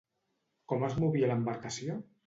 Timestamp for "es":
0.89-0.97